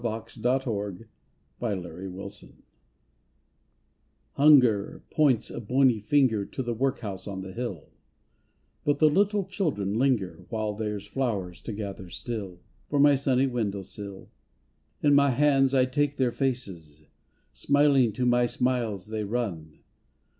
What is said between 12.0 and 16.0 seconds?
still For my sunny window sill. In my hands I